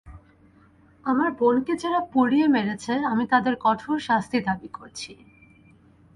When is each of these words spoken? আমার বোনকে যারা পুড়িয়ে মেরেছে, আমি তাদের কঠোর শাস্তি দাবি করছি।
আমার 1.05 1.29
বোনকে 1.31 1.73
যারা 1.75 1.99
পুড়িয়ে 2.13 2.47
মেরেছে, 2.47 2.93
আমি 3.05 3.23
তাদের 3.27 3.53
কঠোর 3.61 3.97
শাস্তি 3.99 4.37
দাবি 4.47 4.69
করছি। 4.73 5.11